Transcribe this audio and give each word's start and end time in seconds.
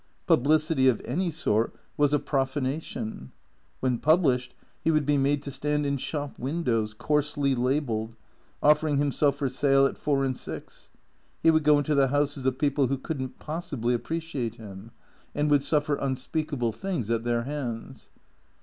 Publicity 0.25 0.87
of 0.87 0.99
any 1.05 1.29
sort 1.29 1.75
was 1.95 2.11
a 2.11 2.17
profanation. 2.17 3.31
Whejn 3.83 4.01
published 4.01 4.55
he 4.83 4.89
would 4.89 5.05
be 5.05 5.15
made 5.15 5.43
to 5.43 5.51
stand 5.51 5.85
in 5.85 5.97
shop 5.97 6.39
windows 6.39 6.95
coarsely 6.95 7.53
labelled, 7.53 8.15
offering 8.63 8.97
himself 8.97 9.35
for 9.35 9.47
sale 9.47 9.85
at 9.85 9.99
four 9.99 10.25
and 10.25 10.35
six; 10.35 10.89
he 11.43 11.51
would 11.51 11.63
go 11.63 11.77
into 11.77 11.93
the 11.93 12.07
houses 12.07 12.47
of 12.47 12.57
people 12.57 12.87
who 12.87 12.97
could 12.97 13.21
n't 13.21 13.37
possibly 13.37 13.93
appreciate 13.93 14.55
him, 14.55 14.89
140 15.33 15.45
THE 15.45 15.45
CREATORS 15.45 15.45
141 15.45 15.45
and 15.47 15.51
would 15.51 15.61
suffer 15.63 15.95
unspeakable 15.97 16.71
things 16.71 17.11
at 17.11 17.23
their 17.23 17.43
hands. 17.43 18.09